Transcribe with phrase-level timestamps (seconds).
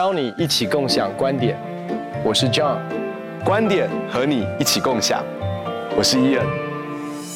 [0.00, 1.58] 邀你一起共享观点，
[2.24, 2.80] 我是 John，
[3.44, 5.22] 观点和你一起共享，
[5.94, 6.46] 我是 Ian。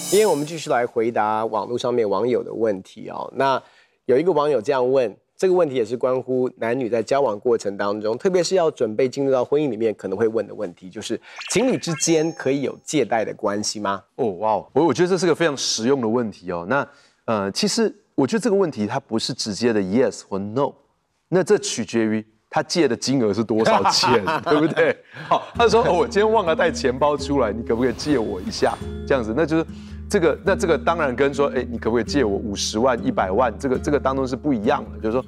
[0.08, 3.30] 今天我们继续来回答网络上面网友的问题哦。
[3.36, 3.62] 那
[4.06, 14.02] 有一个网友这样问，这个问题也是关乎男女在交往过程当中，特别是要准备进入到婚姻里面可能会问的问题，就是情侣之间可以有借贷的关系吗？
[14.16, 16.64] 哦，哇，我我觉得这是个非常实用的问题哦。
[16.66, 16.88] 那
[17.26, 20.72] 呃，其实我觉得这个问题它不是直接的 yes 或 no，
[21.28, 22.24] 那这取决于。
[22.54, 24.96] 他借的金额是多少钱， 对不对？
[25.28, 28.78] 好，他说：“哦，我今天忘了带钱包出来，你可不可以借我一下？
[29.04, 29.66] 这样子，那就是
[30.08, 33.52] 这个，那这个当然跟说，哎，你可不可以借我五十万、一百万？
[33.58, 35.00] 这个这个当中是不一样的。
[35.00, 35.24] 就是说，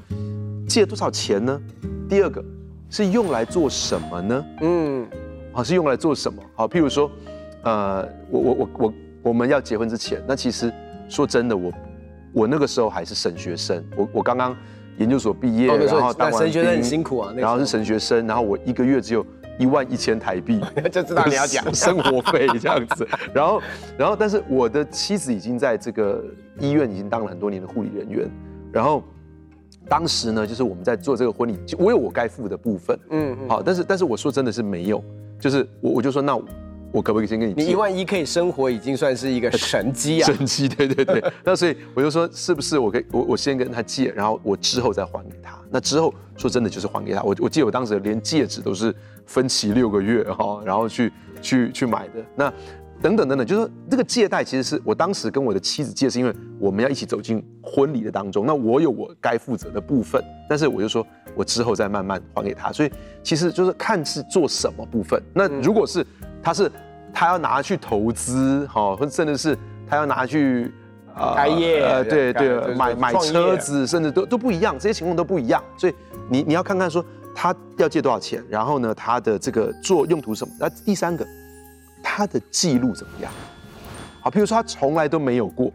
[0.68, 1.60] 借多少钱呢？
[2.08, 2.40] 第二个
[2.90, 4.44] 是用来做什么呢？
[4.60, 5.04] 嗯，
[5.52, 6.40] 好，是用来做什么？
[6.54, 7.10] 好，譬如说，
[7.64, 10.72] 呃，我我我我我们要结婚之前，那其实
[11.08, 11.72] 说真的，我
[12.32, 14.56] 我那个时候还是省学生，我我刚刚。
[14.98, 17.32] 研究所毕业，哦、然后当，神学生很辛苦啊。
[17.36, 19.24] 然后是神学生，然后我一个月只有
[19.58, 23.06] 一万一千台币， 就知道你要讲 生活费这样子。
[23.34, 23.62] 然后，
[23.96, 26.24] 然后，但是我的妻子已经在这个
[26.58, 28.28] 医院已经当了很多年的护理人员。
[28.72, 29.02] 然后，
[29.88, 35.02] 当时呢，就是我们在做这个婚礼，我有我该付的部分，嗯，嗯，好，但是，但是我说真的是没有，
[35.40, 36.38] 就是我我就说那。
[36.92, 37.54] 我可不可以先跟你？
[37.54, 40.26] 你一万一可以生活，已经算是一个神机啊！
[40.26, 41.22] 神机，对对对。
[41.44, 45.58] 那所以我就说，是不是我可以，我我先跟他借，然后我之后再还给他。
[45.70, 47.22] 那之后说真的就是还给他。
[47.22, 48.94] 我我记得我当时连戒指都是
[49.26, 52.24] 分期六个月哈，然后去去去买的。
[52.34, 52.52] 那
[53.02, 58.46] 等等等等，就是说这个借贷其实是我当时跟我的妻子借，是因为我们要一起走进婚礼的当中。
[58.46, 62.72] 那我有我该负责的部分，但是我就说我之后再慢慢还给他。
[62.72, 62.90] 所以
[63.22, 65.22] 其实就是看是做什么部分。
[65.34, 66.04] 那如果是
[66.46, 66.70] 他是。
[67.18, 69.56] 他要拿去投资，哈，或者甚至是
[69.88, 70.70] 他要拿去
[71.34, 75.64] 开业，呃，对对，买买车子，甚至都都不一样，这些情况都不一样。
[75.78, 75.94] 所以
[76.28, 77.02] 你你要看看说
[77.34, 80.52] 他要借多少钱，然后呢，他的这个做用途什么？
[80.60, 81.26] 那第三个，
[82.02, 83.32] 他的记录怎么样？
[84.20, 85.72] 好，比如说他从来都没有过，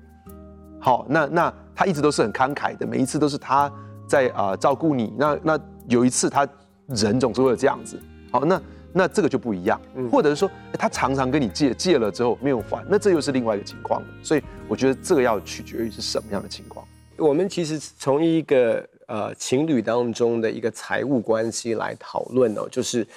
[0.79, 3.72] 好，那那他一直都是很慷慨的，每一次都是他
[4.07, 5.12] 在啊、呃、照顾你。
[5.18, 6.47] 那那有一次他
[6.90, 8.00] 人总是会有这样子，
[8.31, 8.62] 好，那。
[8.94, 9.79] 那这个就不一样，
[10.12, 14.07] 或者是说他常常跟你借，借了之后没有还，那这又是另外一个情况了。
[14.22, 16.85] 所以我觉得这个要取决于是什么样的情况。
[17.18, 23.07] 我们其实从一个呃情侣当中的一个财务关系来讨论哦，就是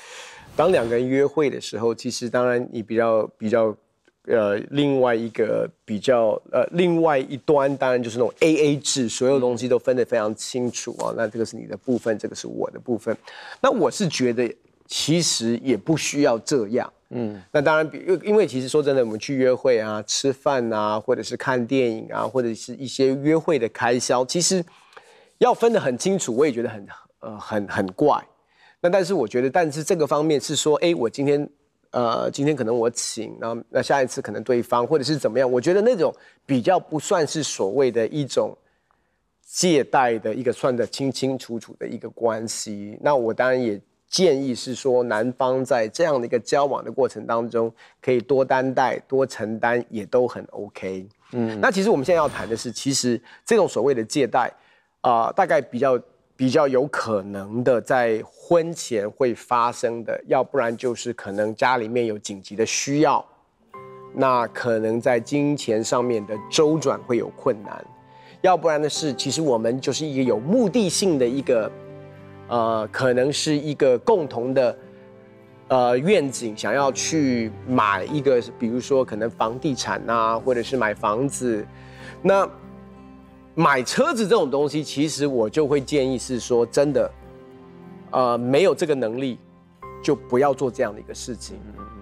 [0.55, 3.75] 当两个人约会的时候，其实当然你比较比较
[4.27, 11.13] 呃另外一个比较呃另外一端，当然就是那种 AA 制，所有东西都分得非常清楚啊。
[11.17, 13.17] 那这个是你的部分，这个是我的部分。
[13.61, 14.55] 那我是觉得。
[14.87, 24.62] 其实也不需要这样，嗯，那当然，比因为其实说真的，我们去约会啊、吃饭啊，或者是看电影啊，或者是一些约会的开销，其实
[25.39, 26.87] 要分得很清楚，我也觉得很
[27.21, 28.22] 呃很很怪。
[28.83, 31.49] 那但是我觉得，但是这个方面是说，哎，我今天
[31.91, 36.15] 呃今天可能我请，然后那下一次可能对方或者是怎么样，我觉得那种
[36.45, 38.55] 比较不算是所谓的一种
[39.41, 42.99] 借贷的一个算得清清楚楚的一个关系。
[43.01, 43.81] 那我当然也。
[44.15, 47.69] 建议是说，男方在这样的一个交往的过程当中，
[48.01, 51.05] 可以多担待、多承担，也都很 OK。
[51.33, 54.49] 嗯，那其实我们现在要谈的是，其实这种所谓的借贷，
[55.01, 56.01] 啊、呃，大概比较
[56.37, 63.27] 比较有可能的，在婚前会发生的，要不然就是可能家里面有紧急的需要，
[64.15, 67.85] 那可能在金钱上面的周转会有困难，
[68.43, 71.69] 要不然的是，其实我们就是一个有目的性的一个。
[72.49, 74.78] 呃，可能是一个共同的
[75.69, 81.66] 呃愿景，想要去买一个，比如说可能房地产啊，或者是买房子。
[82.21, 82.49] 那
[83.54, 87.10] 买车子这种东西，其实我就会建议是说，真的，
[88.10, 89.38] 呃，没有这个能力，
[90.03, 91.56] 就不要做这样的一个事情。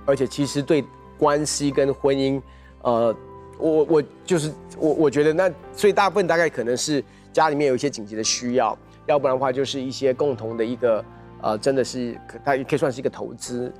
[0.04, 0.84] 而且，其实对
[1.18, 2.40] 关系跟婚姻，
[2.82, 3.14] 呃，
[3.58, 8.76] 我我就是我我觉得那最大部分大概可能是家里面有一些紧急的需要。
[9.06, 11.04] 要不然的话，就是一些共同的一个，
[11.40, 13.72] 呃，真的是可，它也可以算是一个投资，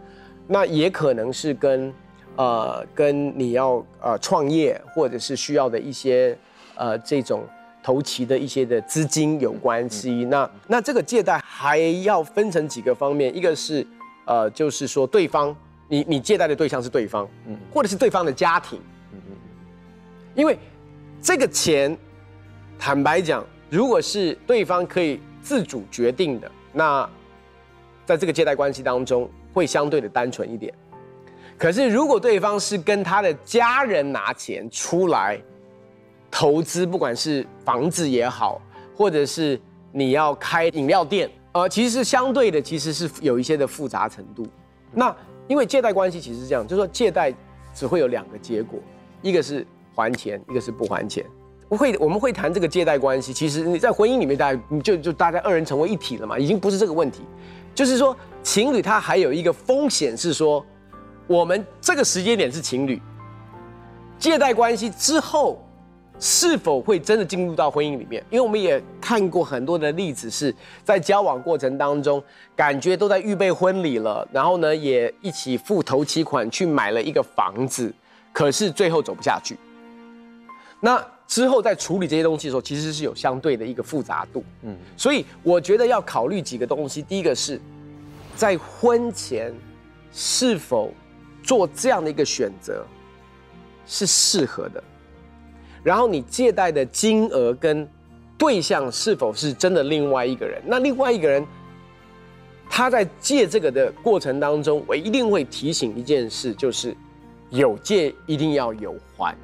[0.48, 1.94] 那也可能是跟，
[2.36, 6.36] 呃，跟你要呃创业或者是需要的一些，
[6.74, 7.44] 呃，这种
[7.82, 10.24] 投期的一些的资金有关系。
[10.24, 13.86] 那那这个借贷还要分成几个方面，一个是，
[14.26, 15.54] 呃，就是说对方，
[15.88, 18.80] 你你借贷的对象是对方，嗯，或者是对方的家庭，
[19.12, 19.36] 嗯嗯，
[20.34, 20.58] 因为
[21.20, 21.96] 这个钱，
[22.76, 23.46] 坦白讲。
[23.72, 27.08] 如果是对方可以自主决定的，那
[28.04, 30.70] 在这个借贷关系当中会相对的单纯一点。
[31.56, 35.40] 可是如果对方是跟他的家人拿钱出来
[36.30, 38.60] 投资，不管是房子也好，
[38.94, 39.58] 或者是
[39.90, 44.46] 你要开饮料店，呃，其实是相对的，其实是有一些的复杂程度。
[44.92, 45.16] 那
[45.48, 47.32] 因为借贷关系其实是这样，就是说借贷
[47.72, 48.78] 只会有两个结果，
[49.22, 51.25] 一个是还钱，一个是不还钱。
[51.72, 53.32] 不会，我们会谈这个借贷关系。
[53.32, 57.22] 其实你在婚姻里面，大家你就就大家二人成为一体了嘛，已经不是这个问题。
[57.74, 60.62] 就是说，情侣他还有一个风险是说，
[61.26, 63.00] 我们这个时间点是情侣，
[64.19, 65.66] 借贷关系之后
[66.19, 68.22] 是否会真的进入到婚姻里面？
[68.28, 70.54] 因为我们也看过很多的例子，是
[70.84, 72.22] 在交往过程当中，
[72.54, 77.90] 感觉都在预备婚礼了，然后呢也一起付头期款去买了一个房子，
[78.30, 79.56] 可是最后走不下去。
[80.78, 84.44] 那之后在处理这些东西的时候，其实是有相对的一个复杂度。
[84.62, 87.00] 嗯，所以我觉得要考虑几个东西。
[87.00, 87.60] 第一个是，
[88.36, 89.52] 在婚前
[90.12, 90.92] 是否
[91.42, 92.84] 做这样的一个选择
[93.86, 94.82] 是适合的。
[95.82, 97.88] 然后你借贷的金额跟
[98.36, 100.60] 对象是否是真的另外一个人？
[100.66, 101.46] 那另外一个人
[102.68, 106.96] 他在借这个的过程当中，我一定会提醒一件事，就是
[107.50, 109.36] 有借一定要有还。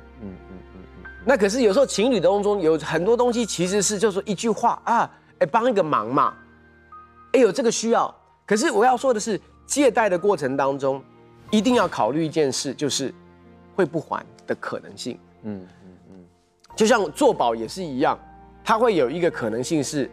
[1.28, 5.10] 那可是有时候情侣当中有很多东西，其实是就是说一句话啊，
[5.40, 6.32] 哎，帮一个忙嘛，
[7.34, 8.12] 哎，有这个需要。
[8.46, 11.04] 可是我要说的是，借贷的过程当中，
[11.50, 13.12] 一定要考虑一件事，就是
[13.76, 15.19] 会不还的可能性。
[15.42, 16.25] 嗯嗯嗯，
[16.75, 18.19] 就像做保也是一样，
[18.64, 20.10] 它会有一个可能性是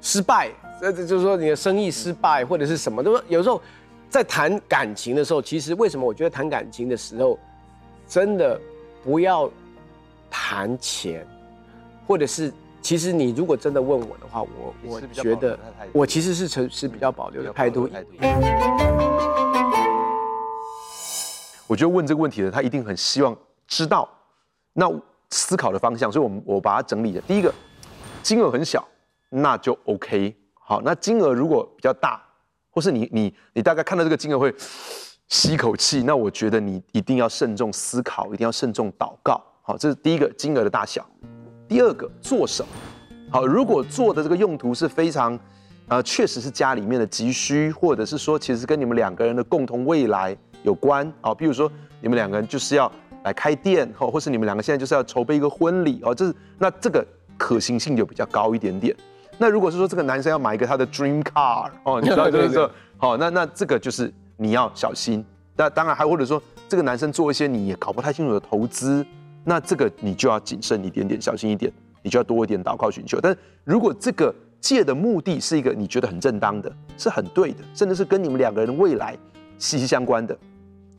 [0.00, 0.50] 失败，
[0.80, 3.02] 这这就是说你的生意失败或者是什么。
[3.02, 3.60] 都说有时候
[4.08, 7.38] 在谈感情的时候，其实为什么我觉得谈感情的时候，
[8.08, 8.58] 真的
[9.04, 9.50] 不要。
[10.30, 11.26] 谈钱，
[12.06, 15.58] 或者是，其实你如果真的问我的话，我我觉得
[15.92, 17.90] 我其实是持是比较保留的态度。
[21.66, 23.36] 我觉得问这个问题的他一定很希望
[23.68, 24.08] 知道
[24.72, 24.90] 那
[25.30, 27.20] 思考的方向，所以我们我把它整理了。
[27.28, 27.54] 第一个，
[28.22, 28.86] 金额很小，
[29.28, 30.34] 那就 OK。
[30.54, 32.20] 好，那金额如果比较大，
[32.70, 34.52] 或是你你你大概看到这个金额会
[35.28, 39.40] 吸一口气，那我觉得你一定要慎重思考，一定要慎重祷告。
[39.70, 41.06] 好，这是第一个金额的大小。
[41.68, 42.68] 第二个做什么？
[43.30, 45.38] 好，如果做的这个用途是非常，
[45.86, 51.08] 呃，确实是家里面的急需，或者是说其实跟你们两个人的共同未来有关。
[51.20, 51.70] 好，比如说
[52.00, 52.90] 你们两个人就是要
[53.22, 57.06] 来开店，或或是你们两个现在就是要筹备一个婚礼，哦，这是那这个
[57.38, 58.92] 可行性就比较高一点点。
[59.38, 65.24] 那如果是说这个男生要买一个他的 dream car，哦，你知道 就是说，好，那那这个就是你要小心。
[65.54, 69.06] 那当然还或者说这个男生做一些你也搞不太清楚的投资。
[69.44, 71.72] 那这个你就要谨慎一点点，小心一点，
[72.02, 73.18] 你就要多一点祷告寻求。
[73.20, 73.34] 但
[73.64, 79.16] 如果这个借的目的是一个你觉得很正当的，是很对的，甚至是跟你们两个人未来
[79.58, 80.36] 息息相关的，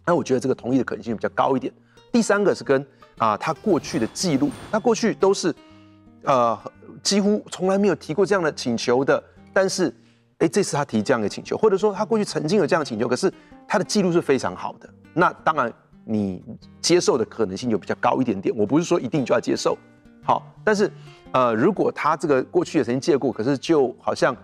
[0.06, 1.72] 那我觉得这个同意的可能性比较高一点。
[2.12, 2.84] 第三个是跟
[3.20, 5.54] 啊他过去的记录，他过去都是
[6.24, 6.60] 呃
[7.04, 9.24] 几乎从来没有提过这样的请求的，
[9.54, 9.94] 但是
[10.40, 13.32] 哎这次他提这样的请求，或者说他过去曾经有这样的请求，可是
[13.68, 15.72] 他的记录是非常好的，那当然。
[16.04, 16.44] 你
[16.82, 18.56] 接受的可能性就比较高一点点。
[18.58, 19.78] 我不是说一定就要接受，
[20.24, 20.92] 好，但是，
[21.32, 24.36] 呃，如果他这个过去也曾经借过，可是就好像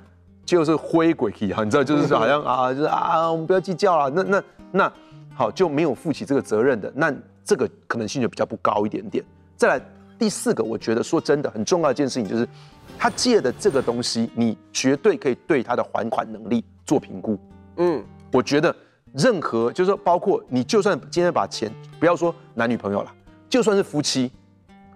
[0.45, 4.93] 就是灰鬼一样，你知道，就是说好像 啊，就是啊，我们不要计较了，那那那
[5.35, 7.13] 好，就没有负起这个责任的，那
[7.43, 9.23] 这个可能性就比较不高一点点。
[9.55, 9.81] 再来
[10.19, 12.47] 第四个，我觉得说真的很重要的一件事情就是，
[12.97, 17.39] 他借的这个东西，你绝对可以对他的还款能力做评估。
[17.77, 18.75] 嗯，我觉得。
[19.17, 23.11] 任何就是说，包括你，就算今天把钱，不要说男女朋友了，
[23.49, 24.31] 就算是夫妻，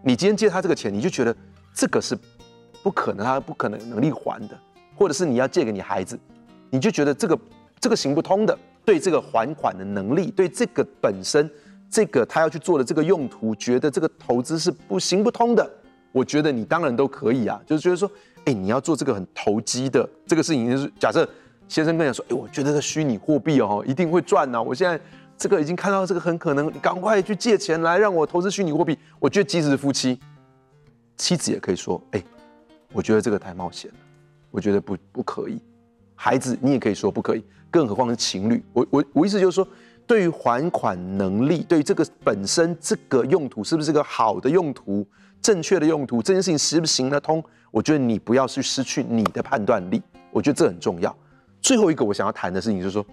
[0.03, 1.35] 你今天借他这个钱，你就觉得
[1.73, 2.15] 这个是
[2.83, 4.55] 不可能，他不可能能力还的，
[4.95, 6.19] 或者是你要借给你孩子，
[6.69, 7.39] 你就觉得这个
[7.79, 11.49] 这个行不通的，对这个还款的能力，对这个本身
[11.89, 15.67] 这个他要去做的这个用途，觉得这个投资是不行不通的，
[16.11, 18.07] 我觉得你当然都可以啊，就是觉得说，
[18.45, 21.27] 哎，你要做这个很投机的这个事情，就是假设。
[21.71, 24.61] 先生跟你说：“哎，我觉得这虚拟货币哦，一定会赚呐！
[24.61, 24.99] 我现在
[25.37, 28.99] 这个已经看到这个很可能，赶快去借钱来让我投资虚拟货币。
[29.19, 30.19] 我觉得即使是夫妻，
[31.15, 32.21] 妻子也可以说：哎，
[32.91, 33.97] 我觉得这个太冒险了，
[34.51, 35.61] 我觉得不不可以。
[36.13, 38.61] 孩子你也可以说不可以，更何况是情侣。
[38.73, 39.65] 我我我意思就是说，
[40.05, 45.07] 对于还款能力，对于这个本身这个用途是不是个好的用途、
[45.41, 47.41] 正确的用途，这件事情行不行得通？
[47.71, 50.01] 我觉得你不要去失去你的判断力，
[50.31, 51.15] 我觉得这很重要。”
[51.61, 53.05] 最后一个我想要谈的事情就是说，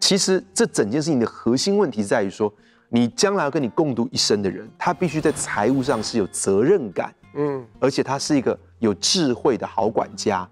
[0.00, 2.52] 其实这整件事情的核心问题在于说，
[2.88, 10.46] 你将来要跟你共度一生的人，他必须在财务上是有责任感，嗯，而且他是一个有智慧的好管家。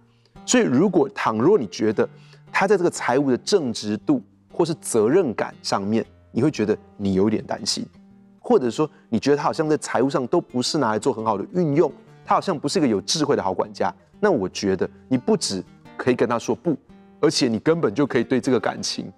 [0.47, 2.09] 所以，如果倘若你觉得
[2.53, 7.85] 他在这个财务的正直度或是责任感上面，你会觉得你有点担心，
[8.39, 11.93] 或者说你觉得他好像在财务上都不是拿来做很好的运用，
[12.25, 15.63] 他好像不是一个有智慧的好管家，那我觉得你不止。
[15.97, 16.75] 可以跟他说不，
[17.21, 19.13] 而且你根本就可以对这个感情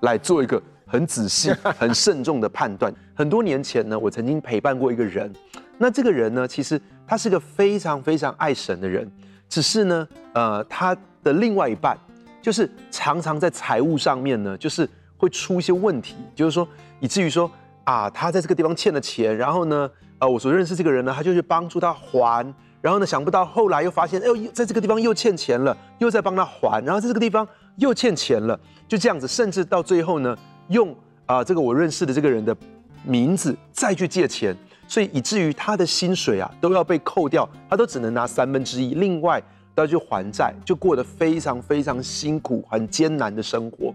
[0.00, 2.92] 来做一个很仔细、 很慎重的判断。
[3.14, 5.32] 很多年前呢，我曾经陪伴过一个人，
[5.78, 9.10] 那这个人呢，其实他是个非常非常爱神的人，
[9.48, 11.98] 只是呢，呃，他的另外一半
[12.42, 16.68] 就是常常在财务上面呢，就是会出一些问题，就是说
[17.00, 17.50] 以至于说
[17.84, 22.54] 啊，他在这个地方欠了钱，然后呢，呃，我所认识这个人呢，他就去帮助他还。
[22.80, 30.36] 然后呢，想不到后来又发现，哎呦，在这个地方又欠钱了，又在帮他还，然后在这个地方又欠钱了，就这样子，甚至到最后呢，
[30.68, 30.94] 用
[31.26, 32.56] 啊、这个我认识的这个人的
[33.02, 34.56] 名字再去借钱，
[34.86, 39.42] 所以以至于他的薪水啊都要被扣掉，他都只能拿三分之一，另外
[39.74, 43.92] 都要去还债，就过得非常非常辛苦、很艰难的生活。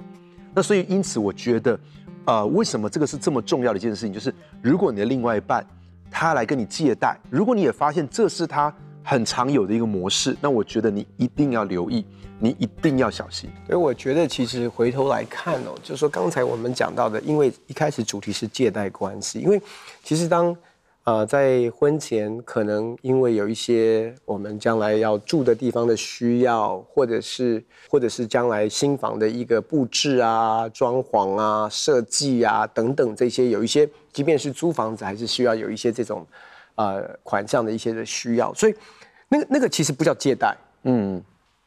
[0.53, 1.79] 那所以因此，我觉得，
[2.25, 4.13] 呃，为什么这个是这么重要的一件事情？
[4.13, 5.65] 就是如果你的另外一半，
[6.11, 8.71] 他来跟你借贷，如果你也发现这是他
[9.03, 12.05] 很常有的一个模式，那我觉得你一定要留意，
[12.37, 13.49] 你一定要小心。
[13.65, 19.59] 所以我觉得其实回头来看哦，就是说刚才我们讲到的，因为一开始主题是借贷关系，因为
[20.03, 20.55] 其实当。
[21.03, 36.23] 呃，在婚前可能因为有一些我们将来要住的地方的需要，或者是或者是将来新房的一个布置啊、装潢啊、设计啊等等这些，有一些即便是租房子，还是需要有一些这种
[36.75, 38.75] 呃款项的一些的需要，所以
[39.27, 41.19] 那个那个其实不叫借贷，嗯，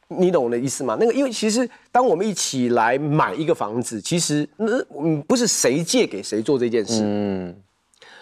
[0.07, 0.95] 你懂我的意思吗？
[0.97, 7.55] 那个因为其实当我们一起来买一个房子，其实那嗯不是谁借给谁做这件事，嗯。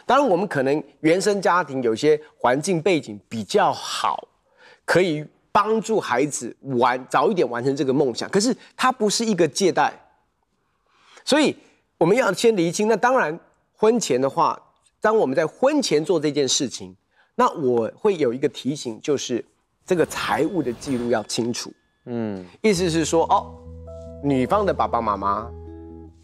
[0.05, 4.27] 当然，我们可能原生家庭有些环境背景比较好，
[4.83, 8.29] 可以帮助孩子完早一点完成这个梦想。
[8.29, 9.93] 可是，它不是一个借贷，
[11.23, 11.55] 所以
[11.97, 12.87] 我们要先厘清。
[12.87, 13.39] 那当然，
[13.77, 14.61] 婚前的话，
[14.99, 16.93] 当我们在婚前做这件事情，
[17.35, 19.43] 那我会有一个提醒，就是
[19.85, 21.71] 这个财务的记录要清楚。
[22.05, 23.55] 嗯，意思是说，哦，
[24.21, 25.49] 女方的爸爸妈妈，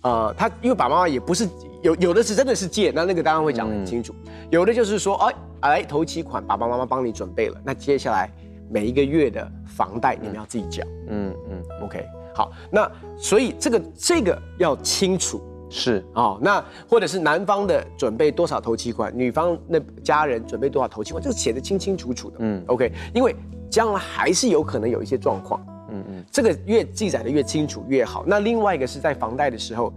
[0.02, 1.48] 呃，他因为爸爸妈妈也不是。
[1.82, 4.14] 有有的是真的是借，那那个当然会讲很清楚。
[4.26, 8.30] 嗯、有的就是说，哎，哎头期款，爸爸妈妈帮你准备了，那接下来
[8.70, 10.84] 每一个月的房贷你们要自己缴。
[11.08, 12.06] 嗯嗯，OK，
[12.36, 16.38] 好，那所以这个这个要清楚是哦。
[16.42, 22.36] 那或者是男方的准备多少头期款，女方那家人准备多少头期款，这个写的清清楚楚的。
[22.40, 23.34] 嗯，OK，因为
[23.70, 25.66] 将来还是有可能有一些状况。
[25.92, 28.26] 嗯嗯，这个越记载的越清楚越好。
[28.28, 29.94] 那另外一个是在房贷的时候。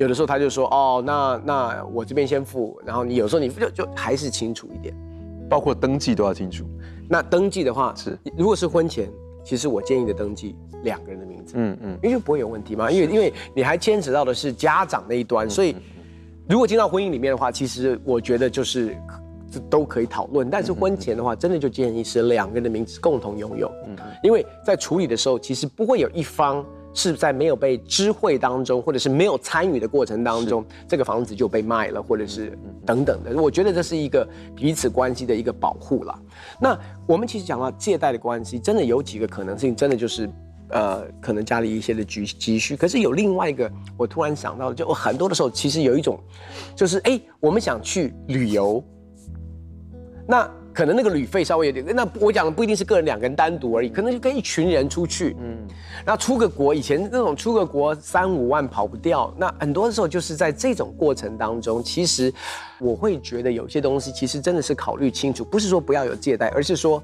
[0.00, 4.94] 有的时候他就说哦，那那我这边先付，然后你有时候你就就还是清楚一点，
[5.46, 6.64] 包括登记都要清楚。
[7.06, 9.10] 那登记的话是，如果是婚前，
[9.44, 15.76] 其实我建议的登记两个人的名字，嗯嗯，因为就不会有问题嘛，因为因为你还牵扯到的是家长那一端，所以
[16.48, 18.96] 如果进到婚姻里面的话，其实我觉得就是
[19.50, 20.48] 这都可以讨论。
[20.48, 26.64] 但是婚前的话，真的就建议是两个人的名字共同拥有，嗯，因为在处理的时候，其实不会有一方。
[26.92, 33.40] 是在没有被知会当中，或者是没有参与的过程当中，这个房子就被卖了，或者是等等的。
[33.40, 36.18] 我觉得这是一个彼此关系的一个保护了。
[36.60, 40.28] 那我们其实讲到借贷的关系，真的有几个可能性，真的就是，
[40.70, 42.76] 呃，可能家里一些的积积蓄。
[42.76, 46.18] 可是有另外一个，我突然想到，就我很多的时候，其实有一种，
[46.74, 48.82] 就是哎，我们想去旅游，
[50.26, 50.50] 那。
[50.72, 55.58] 可能那个旅费稍微有点，那我讲的不一定是个人两个人单独而已，可能就跟一群人出去，嗯，
[56.06, 62.32] 那出个国，以前那种出个国三五万跑不掉，那很多的时候就是在这种过程当中，其实
[62.78, 67.02] 我会觉得有些东西其实真的是考虑清楚，不是说不要有借贷，而是说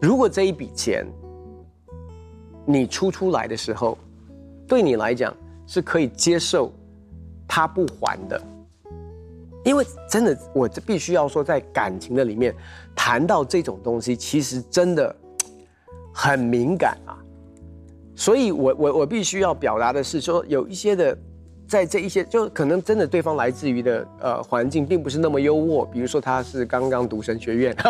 [0.00, 1.06] 如果这一笔钱
[2.66, 3.96] 你出出来的时候，
[4.66, 5.32] 对你来讲
[5.66, 6.72] 是可以接受
[7.46, 8.40] 他不还的。
[9.68, 12.54] 因为真的，我这必须要说，在感情的里面
[12.96, 15.14] 谈到这种东西，其实真的
[16.10, 17.20] 很敏感啊。
[18.16, 21.14] 所以我我我必须要表达的是说，有一些的，
[21.68, 25.84] 在这一些，就可能真的对方来自于的呃环境，并不是那么优渥。
[25.90, 27.76] 比如说他是刚刚读神学院，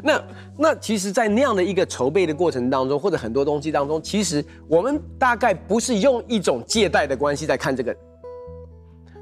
[0.00, 0.22] 那
[0.56, 7.92] 那其实，在那样的一个筹备的过程当中，或者很多东西当中，其实我们大概不是用一种借贷的关系在看这个。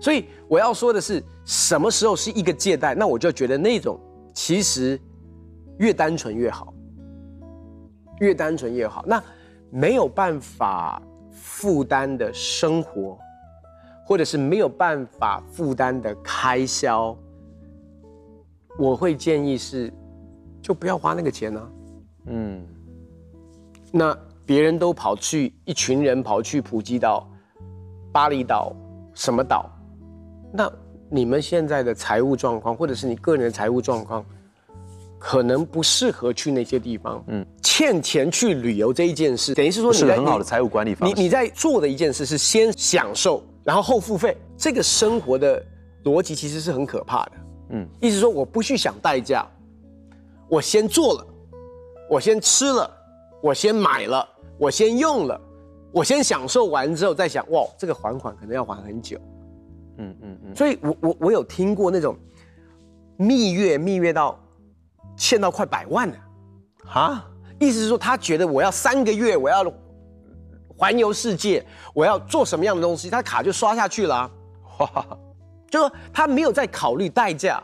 [0.02, 2.92] 所以我要说的是，什么时候是一个借贷？
[2.92, 4.00] 那我就觉得那种
[4.34, 5.00] 其实
[5.78, 6.74] 越单纯越好，
[8.18, 9.04] 越单纯越好。
[9.06, 9.22] 那
[9.70, 13.16] 没有办法负担的生活，
[14.04, 17.16] 或者是没有办法负担的开销，
[18.76, 19.92] 我会建议是，
[20.60, 21.70] 就不要花那个钱啊。
[22.26, 22.66] 嗯，
[23.92, 27.24] 那别人都跑去，一群人跑去普吉岛、
[28.10, 28.74] 巴厘岛，
[29.14, 29.70] 什么岛？
[30.52, 30.70] 那
[31.08, 34.24] 你们现在的财务状况，或者是你个人的财务状况，
[35.18, 37.22] 可能不适合去那些地方。
[37.28, 41.14] 嗯，欠钱去旅游这一件事，等于是说你是很好的财务管理方式。
[41.14, 44.36] 你你在做的一件事是先享受，然后后付费。
[44.56, 45.64] 这个生活的
[46.04, 47.32] 逻辑其实是很可怕的。
[47.70, 49.46] 嗯，意思说我不去想代价，
[50.48, 51.26] 我先做了，
[52.10, 52.90] 我先吃了，
[53.42, 54.28] 我先买了，
[54.58, 55.40] 我先用了，
[55.92, 59.18] 我先享受完之后再想，哇，这个还款可能要还很久。
[59.98, 60.56] 嗯嗯嗯。
[60.56, 62.16] 所以我我我有听过那种
[63.16, 64.38] 蜜月蜜月到。
[65.14, 66.14] 欠到快百万了，
[66.88, 67.28] 啊，
[67.60, 69.62] 意思是说他觉得我要三个月，我要
[70.74, 74.28] 环游世界，我要做什么样的东西，他卡就刷下去了，
[74.78, 75.06] 哇，
[75.70, 77.62] 就说他没有在考虑代价，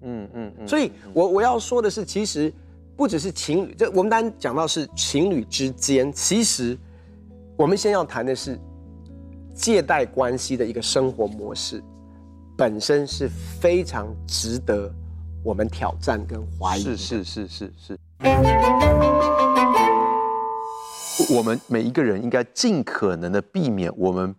[0.00, 2.52] 嗯嗯嗯，所以我我要说的是，其实
[2.96, 6.76] 不只是情侣，这我们当然讲到是情侣之间，其实
[7.58, 8.58] 我们先要谈的是
[9.56, 11.82] 借贷关系的一个生活模式，
[12.56, 13.28] 本身是
[13.60, 14.92] 非常值得。
[15.42, 17.98] 我们挑战跟怀疑，是是是是是。
[21.32, 24.34] 我们每一个人应该尽可能的避免，我们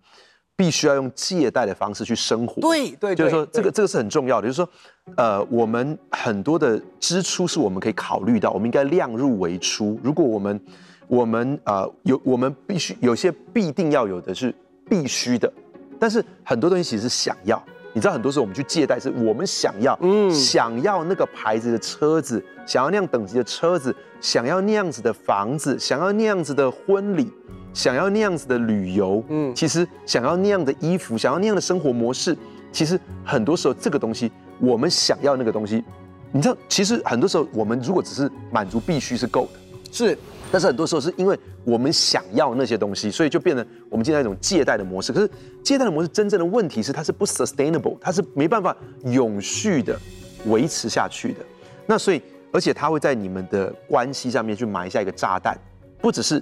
[0.56, 2.62] 必须要用借贷的方式去生活。
[2.62, 4.48] 对对，就是说这个这个是很重要的。
[4.48, 4.70] 就是说，
[5.16, 9.98] 呃，我们很多的支出是我们可以考虑到，我们应该量入为出。
[10.04, 10.62] 如果我们
[11.08, 14.54] 我们呃有我们必须有些必定要有的是
[14.90, 15.52] 必须的，
[16.00, 17.62] 但是很多东西其实是想要。
[17.94, 27.32] 你知道很多时候我们去借贷，是我们想要，嗯，想要那个牌子的车子，想要那样等级的车子，想要那样子的房子，想要那样子的婚礼，
[27.74, 32.38] 想要那样子的旅游，嗯，其实想要那样的衣服，想要那样的生活模式，
[32.72, 35.84] 其实很多时候这个东西，我们想要那个东西，
[36.32, 39.60] 你知道，其实很多时候我们如果只是满足必须是够的，
[39.92, 40.16] 是。
[40.52, 45.12] 但是很多时候是因为我们想要那些东西，所以就变成我们现在一种借贷的模式。
[45.12, 45.30] 可是
[45.64, 48.76] 借贷的模式真正的问题是它是不 sustainable，它是没办法
[49.06, 50.00] 永续的
[50.46, 51.40] 维持下去的。
[51.86, 52.22] 那所以
[52.52, 55.58] 而且它会在你们的关系上面去埋下一个炸弹，
[56.00, 56.42] 不只是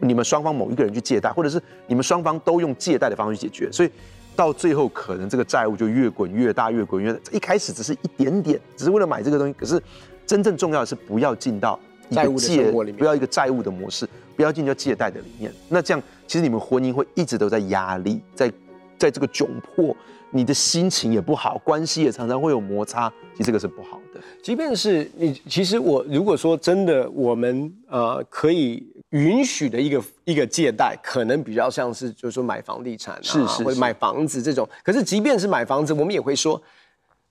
[0.00, 3.90] 你们双方某一个人去借贷，或者是你们双方都用借贷的方式去解决，所以
[4.34, 7.20] 到最后可能这个债务就越滚越大，越滚越大。
[7.30, 9.80] 一开始只是一点点，只是为了买这个东西，可是
[10.26, 11.78] 真正重要的是不要进到。
[12.10, 15.52] 债务的生活里面，不要一个债务的模式，不要进到借贷的里面。
[15.68, 18.52] 那这样，其实你们婚姻会一直都在压力，在
[18.96, 19.96] 在这个窘迫，
[20.30, 23.12] 你的心情也不好，关系也常常会有摩擦。
[23.32, 24.20] 其实这个是不好的。
[24.42, 34.68] 即便是你，其实我如果说真的，我们呃可以允许的一个一个借贷，可能比较像是就是说买房地产啊，是是是，或者买房子这种。
[34.82, 36.60] 可是即便是买房子，我们也会说，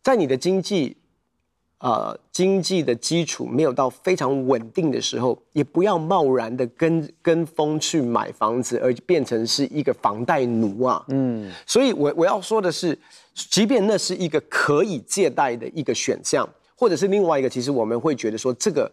[0.04, 0.98] 在你的经济。
[1.80, 11.06] 呃，经济的基础没有到非常稳定的时候，也不要贸然的跟跟风去买房子，而变成是一个房贷奴啊。
[11.10, 12.98] 嗯，所以我我要说的是，
[13.34, 18.92] 即便那是一个可以借贷的一个选项，或者是另外一个，其实我们会觉得说，这个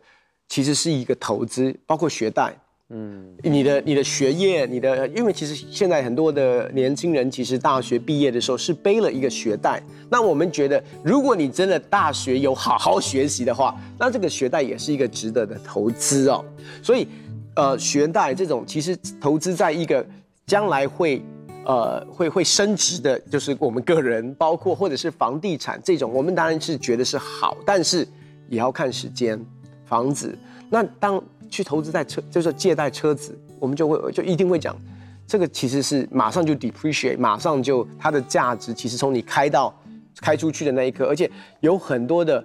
[0.49, 2.55] 其实是一个投资，包括学贷。
[2.97, 9.83] 嗯，你的你的学业，你的，因为其实现在很多的年轻人，其实大学毕业的时候是背了一个学贷。
[10.09, 16.45] 那我们觉得，如果你真的大学有好好学习的话，那这个学贷也是一个值得的投资哦。
[16.81, 17.09] 所以，
[17.57, 20.07] 呃，学贷这种其实投资在一个
[20.47, 21.21] 将来会，
[21.65, 28.07] 呃，会会升值的，就是我们个人，包括或者是房地产这种，我们当然是觉得是好，但是
[28.49, 29.45] 也要看时间，
[29.85, 30.33] 房子。
[30.71, 31.21] 那当。
[31.55, 34.77] 去投资在车，就是借贷车子，我们就会就一定会讲，
[35.25, 39.73] 这个其实是马上就 depreciate，马上就它的价值其实从你开到
[40.21, 42.45] 开出去的那一刻，而且有很多的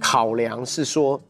[0.00, 1.20] 考量是说，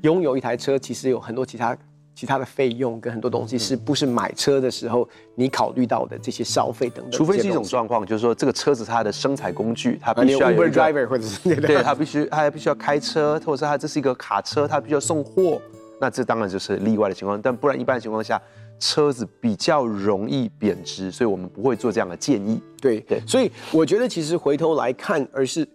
[0.00, 1.76] 拥有一台车其实有很多其他
[2.14, 7.12] 其他的费用跟很多东西是不是买车的时候你考虑到的这些消费等等。
[7.12, 15.60] 除非是一种状况，就是说这个车子它的生产工具，它必须要有 Uber driver 或者是对，它必须它必须要开车，或者是它这是一个卡车，它必须要送货。
[16.04, 18.38] 那这当然就是例外的情况，但不然一般情况下，
[18.78, 22.62] 车子比较容易贬值，所以我们不会做这样的建议。
[22.78, 25.66] 对对，所以我觉得其实回头来看，而是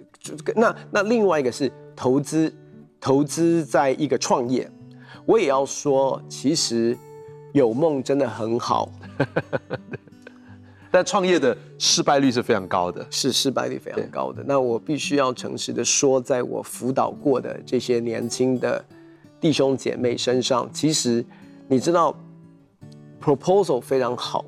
[0.55, 2.55] 那那另外一个是投资，
[3.01, 4.69] 投资在一个创业，
[5.25, 6.95] 我也要说，其实
[7.51, 8.87] 有梦真的很好，
[10.93, 14.43] 但创业的失败率是非常高的，是失败率非常高的。
[14.45, 18.85] 那我必须要诚实的说，在我辅导过的这些年轻的。
[19.39, 21.23] 弟兄姐妹身上，其实
[21.67, 22.15] 你知道
[23.23, 24.43] ，proposal 非常好，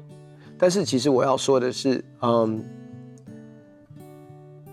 [0.57, 2.63] 但是其实我要说的是，嗯，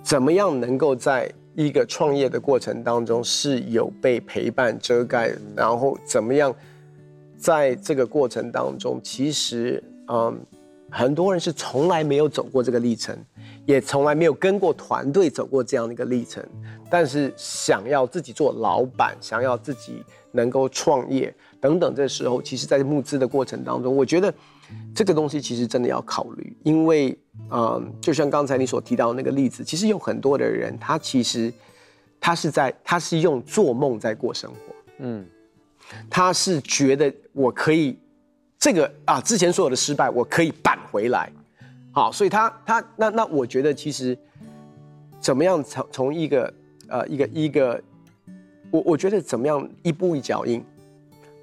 [0.02, 6.54] 怎么样能够在一个创业的过程当中是有被陪伴遮盖，然后怎么样
[7.36, 10.38] 在这个过程当中，其实嗯，
[10.90, 13.16] 很多人是从来没有走过这个历程，
[13.66, 16.44] 也从来没有跟过团队走过这样的一个历程，
[16.90, 24.32] 但是想要自己做老板，想要自己能够创业等等，这时候其实，在募资的过程当中，我觉得
[24.94, 27.16] 这个东西其实真的要考虑，因为，
[27.50, 31.52] 嗯，就像刚才你所提到的那个例子，其实有很多的人，他其实
[32.20, 35.26] 他是在他是用做梦在过生活，嗯，
[36.08, 37.98] 他是觉得我可以
[38.58, 41.30] 这个啊，之前所有的失败我可以扳回来。
[41.92, 44.16] 好，所以他他那那我觉得其实
[45.20, 46.52] 怎么样从从一个
[46.88, 47.82] 呃一个一个，
[48.70, 50.62] 我我觉得怎么样一步一脚印，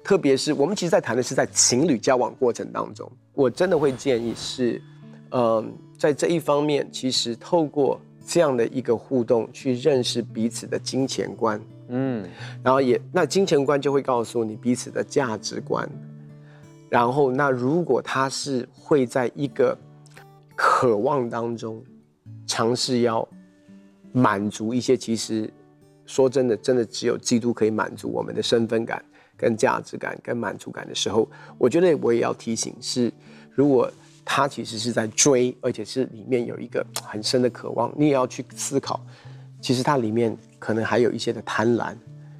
[0.04, 4.80] 特别是我们其实在谈的是在情侣交往过程当中，我真的会建议是，
[5.30, 5.64] 嗯、呃，
[5.98, 12.26] 在这一方面其实透过这样的一个互动去认识彼此的金钱观，嗯，
[12.62, 15.86] 然后也那金钱观就会告诉你彼此的价值观，
[16.96, 19.76] 然后那如果他是会在一个
[20.54, 21.84] 渴望当中，
[22.46, 23.28] 尝试要
[24.12, 25.52] 满足一些，其实
[26.06, 29.04] 说真的，真的只有基督可以满足我们的身份感、
[29.36, 31.28] 跟价值感、跟满足感的时候，
[31.58, 33.12] 我觉得我也要提醒是，
[33.50, 33.92] 如果
[34.24, 38.98] 他其实是在追，而且是里面有一个很深的渴望，你也要去思考，
[39.60, 41.94] 其实它里面可能还有一些的贪婪，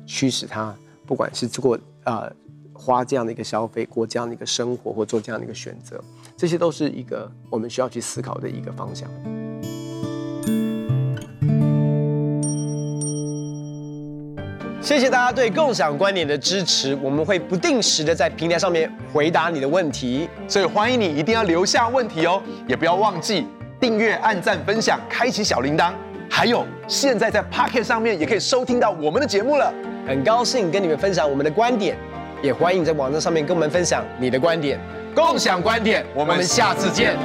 [0.07, 2.33] 驱使他不管是做呃
[2.77, 5.99] 花这样的一个消费，过这样的一个生活，或做这样的一个选择。
[6.37, 9.09] 这些都是一个我们需要去思考的一个方向。
[14.81, 23.47] 谢谢大家对共享观点的支持，我们会不定时的在平台上面回答你的问题，所以欢迎你一定要留下问题哦，也不要忘记
[23.81, 25.93] 订阅、按赞、分享、开启小铃铛，
[26.31, 29.75] 还有现在在 Pocket 上面也可以收听到我们的节目了。
[30.07, 31.99] 很高兴跟你们分享我们的观点，
[32.43, 34.81] 也欢迎你在网站上面跟我们分享你的观点。
[35.15, 37.17] 共享观点，我们下次见。